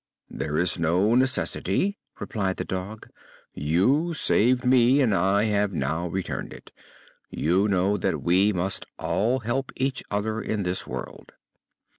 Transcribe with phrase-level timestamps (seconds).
[0.31, 3.07] "There is no necessity," replied the dog.
[3.53, 6.71] "You saved me and I have now returned it.
[7.29, 11.33] You know that we must all help each other in this world."